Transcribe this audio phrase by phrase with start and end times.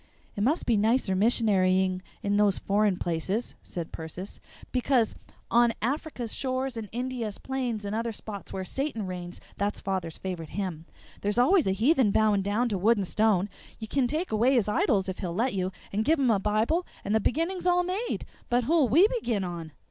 [0.35, 4.39] "It must be nicer missionarying in those foreign places," said Persis,
[4.71, 5.13] "because
[5.51, 10.49] on 'Afric's shores and India's plains and other spots where Satan reigns' (that's father's favorite
[10.57, 10.85] hymn)
[11.21, 13.47] there's always a heathen bowing down to wood and stone.
[13.77, 16.83] You can take away his idols if he'll let you and give him a bible
[17.05, 18.25] and the beginning's all made.
[18.49, 19.71] But who'll we begin on?